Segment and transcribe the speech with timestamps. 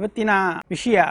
[0.00, 0.30] ಇವತ್ತಿನ
[0.70, 1.02] ವಿಷಯ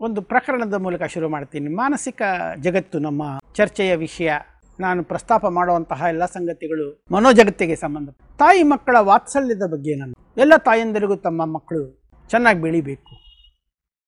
[0.00, 1.68] ಒಂದು ಪ್ರಕರಣದ ಮೂಲಕ ಶುರು ಮಾಡ್ತೀನಿ.
[1.68, 2.22] ಮಾನಸಿಕ
[2.60, 4.32] ಜಗತ್ತು ನಮ್ಮ ಚರ್ಚೆಯ ವಿಷಯ.
[4.80, 8.10] ನಾನು ಪ್ರಸ್ತಾಪ ಮಾಡುವಂತಹ ಎಲ್ಲ ಸಂಗತಿಗಳು ಮನೋಜಗತ್ತಿಗೆ ಸಂಬಂಧ.
[8.38, 13.10] ತಾಯಿ ಮಕ್ಕಳ ವಾತ್ಸಲ್ಯದ ಬಗ್ಗೆ ನಾನು ಎಲ್ಲ ತಾಯಂದಿರಿಗೂ ತಮ್ಮ ಮಕ್ಕಳು ಚೆನ್ನಾಗಿ ಬೆಳಿಬೇಕು.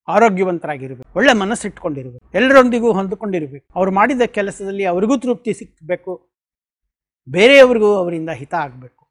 [0.09, 1.19] ಆರೋಗ್ಯವಂತರಾಗಿರಬೇಕು.
[1.19, 2.30] ಒಳ್ಳೆ ಮನಸ್ಸಿಟ್ಕೊಂಡಿರಬೇಕು.
[2.34, 3.66] ಎಲ್ಲರೊಂದಿಗೂ ಹೊಂದಿಕೊಂಡಿರಬೇಕು.
[3.77, 6.30] ಅವ್ರು ಮಾಡಿದ ಕೆಲಸದಲ್ಲಿ ಅವರಿಗೂ ತೃಪ್ತಿ ಸಿಕ್ಕಬೇಕು
[7.29, 9.09] ಬೇರೆಯವರಿಗೂ ಅವರಿಂದ ಹಿತ ಆಗಬೇಕು.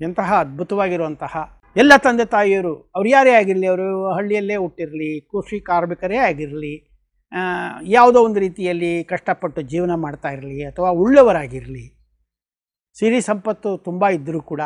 [0.00, 3.86] ಎಂತಹ ಅದ್ಭುತವಾಗಿರುವಂತಹ ಎಲ್ಲ ತಂದೆ ತಾಯಿಯರು, ಅವ್ರು ಯಾರೇ ಆಗಿರಲಿ, ಅವರು
[4.16, 6.74] ಹಳ್ಳಿಯಲ್ಲೇ ಹುಟ್ಟಿರಲಿ, ಕೃಷಿ ಕಾರ್ಮಿಕರೇ ಆಗಿರಲಿ
[7.96, 11.84] ಯಾವುದೋ ಒಂದು ರೀತಿಯಲ್ಲಿ ಕಷ್ಟಪಟ್ಟು ಜೀವನ ಮಾಡ್ತಾ ಇರಲಿ ಅಥವಾ ಉಳ್ಳವರಾಗಿರಲಿ,
[12.96, 14.62] ಸಿರಿ ಸಂಪತ್ತು ತುಂಬ ಇದ್ದರೂ ಕೂಡ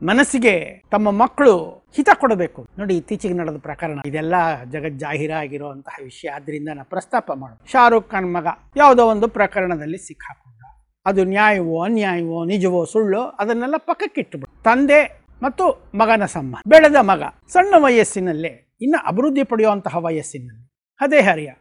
[0.00, 0.54] ಮನಸ್ಸಿಗೆ
[0.94, 1.52] ತಮ್ಮ ಮಕ್ಕಳು
[1.96, 2.60] ಹಿತ ಕೊಡಬೇಕು.
[2.78, 4.34] ನೋಡಿ, ಇತ್ತೀಚೆಗೆ ನಡೆದ ಪ್ರಕರಣ, ಇದೆಲ್ಲ
[4.72, 6.28] ಜಗಜ್ಜಾಹೀರ ಆಗಿರುವಂತಹ ವಿಷಯ.
[6.38, 7.62] ಆದ್ದರಿಂದ ನಾನು ಪ್ರಸ್ತಾಪ ಮಾಡೋದು.
[7.74, 8.46] ಶಾರುಖ್ ಖಾನ್ ಮಗ
[8.82, 10.60] ಯಾವುದೋ ಒಂದು ಪ್ರಕರಣದಲ್ಲಿ ಸಿಕ್ಕಾಕೊಂಡ.
[11.06, 15.00] ಅದು ನ್ಯಾಯವೋ, ಅನ್ಯಾಯವೋ, ನಿಜವೋ, ಸುಳ್ಳು, ಅದನ್ನೆಲ್ಲ ಪಕ್ಕಕ್ಕಿಟ್ಟುಬಿಡು ತಂದೆ
[15.42, 17.22] ಮತ್ತು ಮಗನ ಸಂಬಂಧ ಬೆಳೆದ ಮಗ.
[17.48, 20.70] ಸಣ್ಣ ವಯಸ್ಸಿನಲ್ಲೇ, ಇನ್ನು ಅಭಿವೃದ್ಧಿ ಪಡೆಯುವಂತಹ ವಯಸ್ಸಿನಲ್ಲಿ.
[21.00, 21.52] ಅದೇ ಹರಿಯ.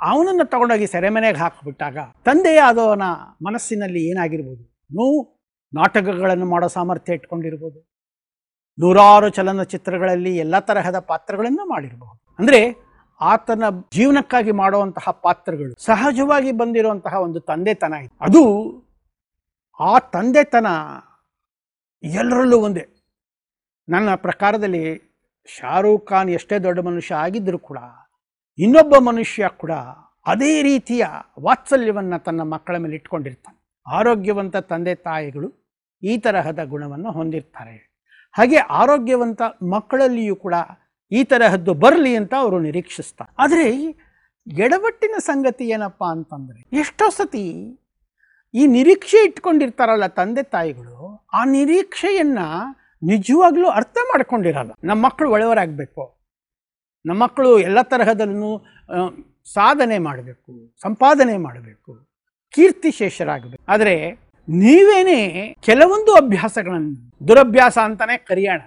[0.00, 3.02] ಅವನನ್ನು ತಗೊಂಡೋಗಿ ಸೆರೆಮನೆಗೆ ಹಾಕಿಬಿಟ್ಟಾಗ ತಂದೆಯಾದವನ
[3.42, 4.86] ಮನಸ್ಸಿನಲ್ಲಿ ಏನಾಗಿರ್ಬೋದು?
[4.94, 5.40] ನೋವು,
[5.74, 7.80] ನಾಟಕಗಳನ್ನು ಮಾಡೋ ಸಾಮರ್ಥ್ಯ ಇಟ್ಕೊಂಡಿರ್ಬೋದು.
[8.78, 12.74] ನೂರಾರು ಚಲನಚಿತ್ರಗಳಲ್ಲಿ ಎಲ್ಲ ತರಹದ ಪಾತ್ರಗಳನ್ನು ಮಾಡಿರಬಹುದು ಅಂದರೆ,
[13.20, 18.14] ಆತನ ಜೀವನಕ್ಕಾಗಿ ಮಾಡುವಂತಹ ಪಾತ್ರಗಳು, ಸಹಜವಾಗಿ ಬಂದಿರುವಂತಹ ಒಂದು ತಂದೆತನ ಇದೆ.
[18.20, 18.42] ಅದು
[19.80, 20.66] ಆ ತಂದೆತನ
[22.02, 22.99] ಎಲ್ಲರಲ್ಲೂ ಒಂದೇ.
[23.92, 24.82] ನನ್ನ ಪ್ರಕಾರದಲ್ಲಿ
[25.48, 27.78] ಶಾರೂಖ್ ಖಾನ್ ಎಷ್ಟೇ ದೊಡ್ಡ ಮನುಷ್ಯ ಆಗಿದ್ದರೂ ಕೂಡ,
[28.58, 29.74] ಇನ್ನೊಬ್ಬ ಮನುಷ್ಯ ಕೂಡ
[30.26, 31.04] ಅದೇ ರೀತಿಯ
[31.46, 33.56] ವಾತ್ಸಲ್ಯವನ್ನು ತನ್ನ ಮಕ್ಕಳ ಮೇಲೆ ಇಟ್ಕೊಂಡಿರ್ತಾನೆ.
[33.86, 35.48] ಆರೋಗ್ಯವಂತ ತಂದೆ ತಾಯಿಗಳು
[36.02, 37.76] ಈ ತರಹದ ಗುಣವನ್ನು ಹೊಂದಿರ್ತಾರೆ.
[38.34, 39.42] ಹಾಗೆ ಆರೋಗ್ಯವಂತ
[39.74, 40.54] ಮಕ್ಕಳಲ್ಲಿಯೂ ಕೂಡ
[41.12, 43.32] ಈ ತರಹದ್ದು ಬರಲಿ ಅಂತ ಅವರು ನಿರೀಕ್ಷಿಸ್ತಾರೆ.
[43.38, 43.68] ಆದರೆ
[44.46, 47.46] ಎಡವಟ್ಟಿನ ಸಂಗತಿ ಏನಪ್ಪ ಅಂತಂದರೆ, ಎಷ್ಟೋ ಸತಿ
[48.54, 50.96] ಈ ನಿರೀಕ್ಷೆ ಇಟ್ಕೊಂಡಿರ್ತಾರಲ್ಲ ತಂದೆ ತಾಯಿಗಳು,
[51.32, 52.42] ಆ ನಿರೀಕ್ಷೆಯನ್ನ
[53.02, 54.72] ನಿಜವಾಗ್ಲೂ ಅರ್ಥ ಮಾಡ್ಕೊಂಡಿರಲ್ಲ.
[54.88, 56.02] ನಮ್ಮ ಮಕ್ಕಳು ಒಳ್ಳೆಯವರಾಗಬೇಕು.
[57.04, 58.50] ನಮ್ಮ ಮಕ್ಕಳು ಎಲ್ಲ ತರಹದಲ್ಲೂ
[59.54, 61.92] ಸಾಧನೆ ಮಾಡಬೇಕು, ಸಂಪಾದನೆ ಮಾಡಬೇಕು
[62.54, 63.94] ಕೀರ್ತಿಶೇಷರಾಗಬೇಕು ಆದರೆ
[64.48, 65.20] ನೀವೇನೇ
[65.68, 66.92] ಕೆಲವೊಂದು ಅಭ್ಯಾಸಗಳನ್ನು,
[67.28, 68.62] ದುರಭ್ಯಾಸ ಅಂತಾನೆ ಕರೆಯೋಣ.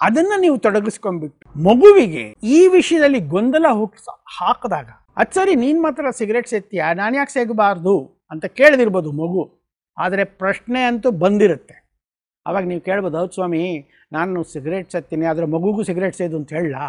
[0.00, 2.24] ಅದನ್ನ ನೀವು ತೊಡಗಿಸ್ಕೊಂಡ್ಬಿಟ್ಟು ಮಗುವಿಗೆ
[2.56, 7.94] ಈ ವಿಷಯದಲ್ಲಿ ಗೊಂದಲ ಹುಟ್ಟಿಸ ಹಾಕಿದಾಗ, ಅದು ಸರಿ, ನೀನು ಮಾತ್ರ ಸಿಗರೇಟ್ ಸೇತೀಯ ನಾನು ಯಾಕೆ ಸೇಗಬಾರ್ದು?
[8.32, 9.44] ಅಂತ ಕೇಳದಿರ್ಬೋದು ಮಗು.
[9.96, 11.76] ಆದರೆ ಪ್ರಶ್ನೆ ಅಂತೂ ಬಂದಿರುತ್ತೆ.
[12.48, 13.62] ಅವಾಗ ನೀವು ಕೇಳ್ಬೋದು, ಹೌದು ಸ್ವಾಮಿ,
[14.16, 16.80] ನಾನು ಸಿಗರೇಟ್ ಸತ್ತೀನಿ ಅದರ ಮಗುಗೂ ಸಿಗರೇಟ್ ಸೇದು ಅಂತ ಹೇಳಲ್ಲ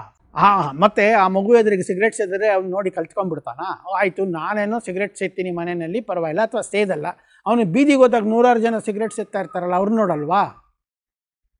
[0.42, 3.62] ಹಾಂ ಮತ್ತೆ ಆ ಮಗು ಎದುರಿಗೆ ಸಿಗರೇಟ್ ಸೇದರೆ ಅವ್ನು ನೋಡಿ ಕಲ್ತ್ಕೊಂಡ್ಬಿಡ್ತಾನ?
[4.00, 7.08] ಆಯಿತು, ನಾನೇನೋ ಸಿಗರೇಟ್ ಸೇತೀನಿ ಮನೆಯಲ್ಲಿ, ಪರವಾಗಿಲ್ಲ, ಅಥವಾ ಸೇದಲ್ಲ.
[7.46, 10.42] ಅವನು ಬೀದಿಗೆ ಹೋದಾಗ ನೂರಾರು ಜನ ಸಿಗರೇಟ್ ಸೇದ್ತಾ ಇರ್ತಾರಲ್ಲ, ಅವ್ರು ನೋಡಲ್ವಾ?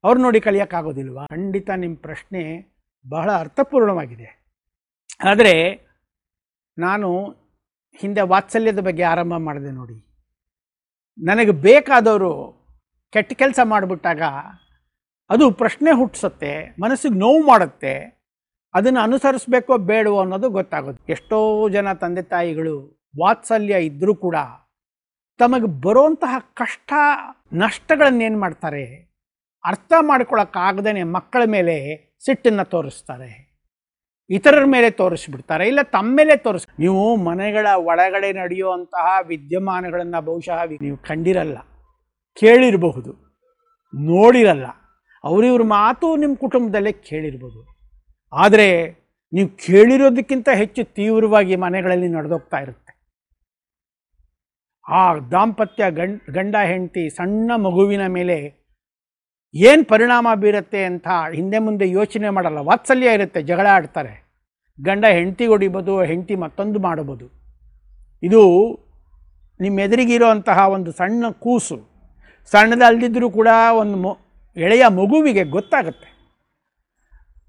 [0.04, 1.24] ಅವ್ರು ನೋಡಿ ಕಲಿಯೋಕ್ಕಾಗೋದಿಲ್ವಾ?
[1.34, 2.42] ಖಂಡಿತ ನಿಮ್ಮ ಪ್ರಶ್ನೆ
[3.06, 4.28] ಬಹಳ ಅರ್ಥಪೂರ್ಣವಾಗಿದೆ.
[5.30, 5.54] ಆದರೆ
[6.78, 7.08] ನಾನು
[8.00, 9.98] ಹಿಂದೆ ವಾತ್ಸಲ್ಯದ ಬಗ್ಗೆ ಆರಂಭ ಮಾಡಿದೆ ನೋಡಿ.
[11.18, 12.32] ನನಗೆ ಬೇಕಾದವರು
[13.12, 14.22] ಕೆಟ್ಟ ಕೆಲಸ ಮಾಡಿಬಿಟ್ಟಾಗ
[15.30, 16.52] ಅದು ಪ್ರಶ್ನೆ ಹುಟ್ಟಿಸುತ್ತೆ,
[16.82, 17.94] ಮನಸ್ಸಿಗೆ ನೋವು ಮಾಡುತ್ತೆ,
[18.74, 21.38] ಅದನ್ನು ಅನುಸರಿಸಬೇಕೋ ಬೇಡವೋ ಅನ್ನೋದು ಗೊತ್ತಾಗುತ್ತೆ ಎಷ್ಟೋ
[21.76, 22.74] ಜನ ತಂದೆ ತಾಯಿಗಳು
[23.20, 24.36] ವಾತ್ಸಲ್ಯ ಇದ್ದರೂ ಕೂಡ
[25.40, 26.92] ತಮಗೆ ಬರುವಂತಹ ಕಷ್ಟ
[27.62, 28.84] ನಷ್ಟಗಳನ್ನೇನು ಮಾಡ್ತಾರೆ?
[29.64, 31.76] ಅರ್ಥ ಮಾಡ್ಕೊಳಕ್ಕಾಗದೇ ಮಕ್ಕಳ ಮೇಲೆ
[32.24, 33.30] ಸಿಟ್ಟನ್ನು ತೋರಿಸ್ತಾರೆ.
[34.30, 36.66] ಇತರರ ಮೇಲೆ ತೋರಿಸ್ಬಿಡ್ತಾರೆ, ಇಲ್ಲ ತಮ್ಮ ಮೇಲೆ ತೋರಿಸ್.
[36.84, 41.58] ನೀವು ಮನೆಗಳ ಒಳಗಡೆ ನಡೆಯುವಂತಹ ವಿದ್ಯಮಾನಗಳನ್ನು ಬಹುಶಃ ನೀವು ಕಂಡಿರಲ್ಲ.
[42.34, 43.12] ಕೇಳಿರಬಹುದು.
[43.94, 44.66] ನೋಡಿರಲ್ಲ.
[45.24, 47.78] ಅವರಿವ್ರ ಮಾತು ನಿಮ್ಮ ಕುಟುಂಬದಲ್ಲೇ ಕೇಳಿರ್ಬೋದು
[48.32, 48.98] ಆದರೆ
[49.32, 52.98] ನೀವು ಕೇಳಿರೋದಕ್ಕಿಂತ ಹೆಚ್ಚು ತೀವ್ರವಾಗಿ ಮನೆಗಳಲ್ಲಿ ನಡೆದೋಗ್ತಾ ಇರುತ್ತೆ.
[54.88, 58.58] ಆ ದಾಂಪತ್ಯ ಗಂಡ್, ಗಂಡ, ಹೆಂಡತಿ, ಸಣ್ಣ ಮಗುವಿನ ಮೇಲೆ
[59.54, 62.58] ಏನು ಪರಿಣಾಮ ಬೀರುತ್ತೆ ಅಂತ ಹಿಂದೆ ಮುಂದೆ ಯೋಚನೆ ಮಾಡಲ್ಲ.
[62.58, 64.28] ವಾತ್ಸಲ್ಯ ಇರುತ್ತೆ, ಜಗಳ ಆಡ್ತಾರೆ.
[64.84, 67.30] ಗಂಡ ಹೆಂಡತಿ ಹೊಡಿಬೋದು, ಹೆಂಡತಿ ಮತ್ತೊಂದು ಮಾಡಬೋದು.
[68.22, 68.42] ಇದು
[69.60, 71.87] ನಿಮ್ಮ ಎದುರಿಗಿರುವಂತಹ ಒಂದು ಸಣ್ಣ ಕೂಸು.
[72.50, 73.48] ಸಣ್ಣದಲ್ದಿದ್ರೂ ಕೂಡ
[73.78, 74.18] ಒಂದು ಮೊ,
[74.56, 76.18] ಎಳೆಯ ಮಗುವಿಗೆ ಗೊತ್ತಾಗುತ್ತೆ.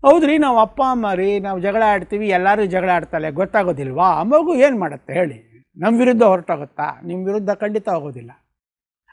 [0.02, 4.06] ಹೌದ್ರಿ, ನಾವು ಅಪ್ಪ, ಅಮ್ಮ ರೀ, ನಾವು ಜಗಳ ಆಡ್ತೀವಿ, ಎಲ್ಲರೂ ಜಗಳ ಆಡ್ತಾಳೆ, ಗೊತ್ತಾಗೋದಿಲ್ವಾ?
[4.06, 5.66] ಆ ಮಗು ಏನು ಮಾಡುತ್ತೆ ಹೇಳಿ.
[5.78, 7.02] ನಮ್ಮ ವಿರುದ್ಧ ಹೊರಟೋಗುತ್ತಾ?
[7.04, 8.32] ನಿಮ್ಮ ವಿರುದ್ಧ ಖಂಡಿತ ಹೋಗೋದಿಲ್ಲ.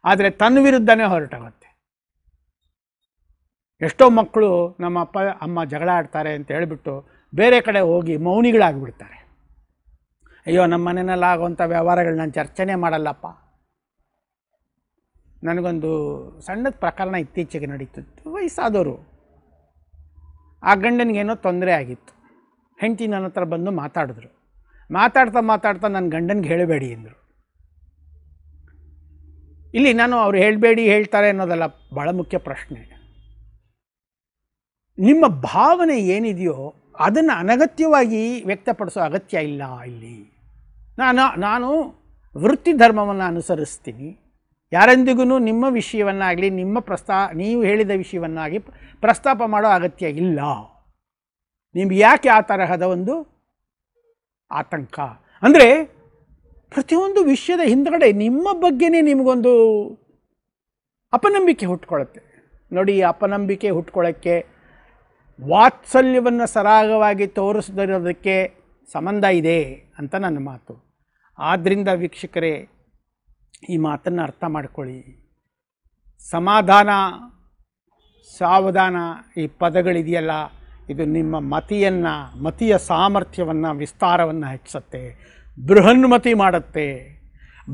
[0.04, 1.66] ಆದರೆ ತನ್ನ ವಿರುದ್ಧನೇ ಹೊರಟೋಗುತ್ತೆ.
[3.80, 9.26] ಎಷ್ಟೋ ಮಕ್ಕಳು ನಮ್ಮ ಅಪ್ಪ, ಅಮ್ಮ ಜಗಳ ಆಡ್ತಾರೆ ಅಂತ ಹೇಳಿಬಿಟ್ಟು ಬೇರೆ ಕಡೆ ಹೋಗಿ ಮೌನಿಗಳಾಗಿಬಿಡ್ತಾರೆ.
[10.46, 13.26] ಅಯ್ಯೋ ನಮ್ಮ ಮನೆಯಲ್ಲಿ ಆಗುವಂಥ ವ್ಯವಹಾರಗಳು ನಾನು ಚರ್ಚೆನೇ ಮಾಡಲ್ಲಪ್ಪ.
[15.46, 15.90] ನನಗೊಂದು
[16.40, 18.32] ಸಣ್ಣದ ಪ್ರಕರಣ ಇತ್ತೀಚೆಗೆ ನಡೀತಿತ್ತು.
[18.32, 18.96] ವಯಸ್ಸಾದವರು
[20.62, 22.12] ಆ ಗಂಡನಿಗೇನೋ ತೊಂದರೆ ಆಗಿತ್ತು.
[22.80, 24.30] ಹೆಂಡತಿ ನನ್ನ ಹತ್ರ ಬಂದು ಮಾತಾಡಿದ್ರು.
[24.90, 27.16] ಮಾತಾಡ್ತಾ ಮಾತಾಡ್ತಾ ನನ್ನ ಗಂಡನಿಗೆ ಹೇಳಬೇಡಿ ಅಂದರು.
[29.74, 31.66] ಇಲ್ಲಿ ನಾನು ಅವ್ರು ಹೇಳಬೇಡಿ ಹೇಳ್ತಾರೆ ಅನ್ನೋದಲ್ಲ
[31.96, 32.96] ಭಾಳ ಮುಖ್ಯ ಪ್ರಶ್ನೆ.
[34.98, 40.16] ನಿಮ್ಮ ಭಾವನೆ ಏನಿದೆಯೋ ಅದನ್ನು ಅನಗತ್ಯವಾಗಿ ವ್ಯಕ್ತಪಡಿಸೋ ಅಗತ್ಯ ಇಲ್ಲ ಇಲ್ಲಿ.
[40.98, 41.68] ನಾನು ನಾನು
[42.36, 44.08] ವೃತ್ತಿ ಧರ್ಮವನ್ನು ಅನುಸರಿಸ್ತೀನಿ.
[44.72, 48.58] ಯಾರೆಂದಿಗೂ ನಿಮ್ಮ ವಿಷಯವನ್ನಾಗಲಿ, ನಿಮ್ಮ ಪ್ರಸ್ತಾ, ನೀವು ಹೇಳಿದ ವಿಷಯವನ್ನಾಗಿ
[49.00, 50.40] ಪ್ರಸ್ತಾಪ ಮಾಡೋ ಅಗತ್ಯ ಇಲ್ಲ.
[51.74, 53.14] ನಿಮ್ಗೆ ಯಾಕೆ ಆ ತರಹದ ಒಂದು
[54.50, 54.98] ಆತಂಕ?
[55.42, 55.84] ಅಂದರೆ
[56.70, 59.52] ಪ್ರತಿಯೊಂದು ವಿಷಯದ ಹಿಂದ್ಗಡೆ ನಿಮ್ಮ ಬಗ್ಗೆನೇ ನಿಮಗೊಂದು
[61.12, 62.20] ಅಪನಂಬಿಕೆ ಹುಟ್ಕೊಳ್ಳುತ್ತೆ.
[62.72, 64.46] ನೋಡಿ ಅಪನಂಬಿಕೆ ಹುಟ್ಕೊಳ್ಳೋಕ್ಕೆ
[65.48, 68.36] ವಾತ್ಸಲ್ಯವನ್ನು ಸರಾಗವಾಗಿ ತೋರಿಸದಿರೋದಕ್ಕೆ
[68.92, 69.60] ಸಂಬಂಧ ಇದೆ
[69.98, 70.74] ಅಂತ ನನ್ನ ಮಾತು.
[71.38, 72.68] ಆದ್ದರಿಂದ ವೀಕ್ಷಕರೇ
[73.68, 75.26] ಈ ಮಾತನ್ನು ಅರ್ಥ ಮಾಡ್ಕೊಳ್ಳಿ.
[76.30, 76.88] ಸಮಾಧಾನ,
[78.38, 78.96] ಸಾವಧಾನ
[79.36, 80.30] ಈ ಪದಗಳಿದೆಯಲ್ಲ,
[80.88, 85.36] ಇದು ನಿಮ್ಮ ಮತಿಯನ್ನು, ಮತಿಯ ಸಾಮರ್ಥ್ಯವನ್ನು, ವಿಸ್ತಾರವನ್ನು ಹೆಚ್ಚಿಸುತ್ತೆ.
[85.66, 87.16] ಬೃಹನ್ಮತಿ ಮಾಡುತ್ತೆ.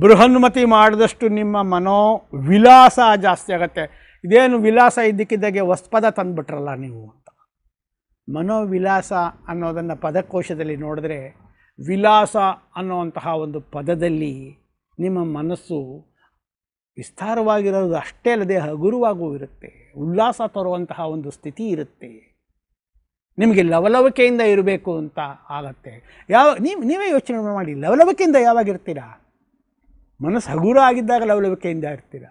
[0.01, 4.13] ಬೃಹನ್ಮತಿ ಮಾಡಿದಷ್ಟು ನಿಮ್ಮ ಮನೋ ವಿಲಾಸ ಜಾಸ್ತಿ ಆಗುತ್ತೆ.
[4.25, 7.29] ಇದೇನು ವಿಲಾಸ ಇದ್ದಕ್ಕಿದ್ದಾಗೆ ಹೊಸ್ಪದ ತಂದುಬಿಟ್ರಲ್ಲ ನೀವು ಅಂತ.
[8.37, 9.13] ಮನೋವಿಲಾಸ
[9.49, 11.37] ಅನ್ನೋದನ್ನು ಪದಕೋಶದಲ್ಲಿ ನೋಡಿದ್ರೆ
[11.87, 12.37] ವಿಲಾಸ
[12.77, 14.62] ಅನ್ನುವಂತಹ ಒಂದು ಪದದಲ್ಲಿ
[15.03, 16.07] ನಿಮ್ಮ ಮನಸ್ಸು
[16.97, 19.93] ವಿಸ್ತಾರವಾಗಿರೋದು ಅಷ್ಟೇ ಅಲ್ಲದೆ ಹಗುರವಾಗೂ ಇರುತ್ತೆ.
[19.97, 22.33] ಉಲ್ಲಾಸ ತರುವಂತಹ ಒಂದು ಸ್ಥಿತಿ ಇರುತ್ತೆ.
[23.39, 25.19] ನಿಮಗೆ ಲವಲವಿಕೆಯಿಂದ ಇರಬೇಕು ಅಂತ
[25.51, 26.25] ಆಗತ್ತೆ.
[26.31, 29.19] ಯಾವ, ನೀವು, ನೀವೇ ಯೋಚನೆ ಮಾಡಿ, ಲವಲವಿಕೆಯಿಂದ ಯಾವಾಗ ಇರ್ತೀರಾ
[30.25, 32.25] ಮನಸ್ಸು ಹಗುರ ಆಗಿದ್ದಾಗ ಲವಲವಿಕೆಯಿಂದ ಇರ್ತೀರ?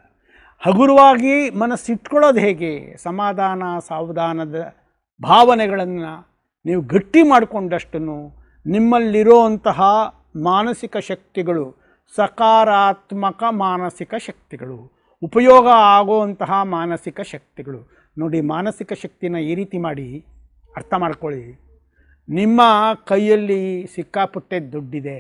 [0.59, 2.97] ಹಗುರವಾಗಿ ಮನಸ್ಸು ಇಟ್ಕೊಳ್ಳೋದು ಹೇಗೆ?
[2.97, 4.75] ಸಮಾಧಾನ, ಸಾವಧಾನದ
[5.23, 6.27] ಭಾವನೆಗಳನ್ನು
[6.65, 7.99] ನೀವು ಗಟ್ಟಿ ಮಾಡಿಕೊಂಡಷ್ಟು
[8.65, 9.81] ನಿಮ್ಮಲ್ಲಿರುವಂತಹ
[10.43, 11.80] ಮಾನಸಿಕ ಶಕ್ತಿಗಳು
[12.15, 14.77] ಸಕಾರಾತ್ಮಕ ಮಾನಸಿಕ ಶಕ್ತಿಗಳು.
[15.23, 17.79] ಉಪಯೋಗ ಆಗುವಂತಹ ಮಾನಸಿಕ ಶಕ್ತಿಗಳು.
[18.17, 20.25] ನೋಡಿ, ಮಾನಸಿಕ ಶಕ್ತಿನ ಈ ರೀತಿ ಮಾಡಿ
[20.75, 21.45] ಅರ್ಥ ಮಾಡ್ಕೊಳ್ಳಿ.
[22.29, 22.61] ನಿಮ್ಮ
[23.07, 23.61] ಕೈಯಲ್ಲಿ
[23.95, 25.19] ಸಿಕ್ಕಾಪುಟ್ಟೆ ದುಡ್ಡಿದೆ.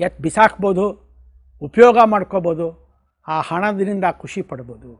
[0.00, 0.84] ಎತ್ ಬಿಸಾಕ್ಬೋದು,
[1.62, 2.66] ಉಪಯೋಗ ಮಾಡ್ಕೋಬೋದು,
[3.28, 4.92] ಆ ಹಣದಿಂದ ಖುಷಿ ಪಡ್ಬೋದು.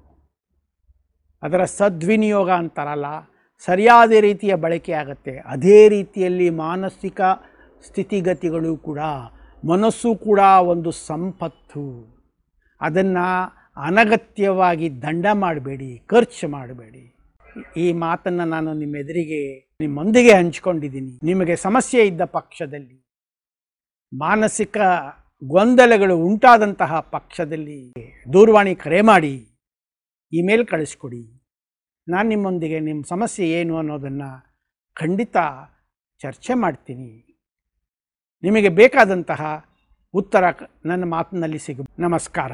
[1.43, 3.07] ಅದರ ಸದ್ವಿನಿಯೋಗ ಅಂತಾರಲ್ಲ,
[3.67, 5.39] ಸರಿಯಾದ ರೀತಿಯ ಬಳಕೆ ಆಗುತ್ತೆ.
[5.39, 7.21] ಅದೇ ರೀತಿಯಲ್ಲಿ ಮಾನಸಿಕ
[7.87, 8.99] ಸ್ಥಿತಿಗತಿಗಳು ಕೂಡ
[9.71, 10.41] ಮನಸ್ಸು ಕೂಡ
[10.73, 11.83] ಒಂದು ಸಂಪತ್ತು.
[12.81, 13.27] ಅದನ್ನು
[13.89, 17.05] ಅನಗತ್ಯವಾಗಿ ದಂಡ ಮಾಡಬೇಡಿ, ಖರ್ಚು ಮಾಡಬೇಡಿ.
[17.77, 19.41] ಈ ಮಾತನ್ನು ನಾನು ನಿಮ್ಮ ಎದುರಿಗೆ
[19.81, 21.13] ನಿಮ್ಮೊಂದಿಗೆ ಹಂಚಿಕೊಂಡಿದ್ದೀನಿ.
[21.31, 22.97] ನಿಮಗೆ ಸಮಸ್ಯೆ ಇದ್ದ ಪಕ್ಷದಲ್ಲಿ,
[24.13, 24.77] ಮಾನಸಿಕ
[25.43, 27.81] ಗೊಂದಲಗಳು ಉಂಟಾದಂತಹ ಪಕ್ಷದಲ್ಲಿ
[28.35, 29.35] ದೂರವಾಣಿ ಕರೆ ಮಾಡಿ,
[30.33, 31.25] ಇಮೇಲ್ ಕಳಿಸ್ಕೊಡಿ.
[32.09, 34.31] ನಾನು ನಿಮ್ಮೊಂದಿಗೆ ನಿಮ್ಮ ಸಮಸ್ಯೆ ಏನು ಅನ್ನೋದನ್ನು
[34.97, 35.37] ಖಂಡಿತ
[36.21, 37.11] ಚರ್ಚೆ ಮಾಡ್ತೀನಿ.
[38.45, 39.43] ನಿಮಗೆ ಬೇಕಾದಂತಹ
[40.15, 40.45] ಉತ್ತರ
[40.87, 42.53] ನನ್ನ ಮಾತಿನಲ್ಲಿ ಸಿಗ ನಮಸ್ಕಾರ.